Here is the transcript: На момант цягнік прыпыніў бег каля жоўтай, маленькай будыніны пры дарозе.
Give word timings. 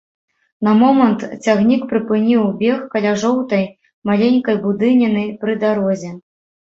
На 0.67 0.71
момант 0.83 1.25
цягнік 1.45 1.83
прыпыніў 1.91 2.47
бег 2.61 2.79
каля 2.95 3.11
жоўтай, 3.23 3.65
маленькай 4.11 4.57
будыніны 4.65 5.23
пры 5.45 5.53
дарозе. 5.65 6.11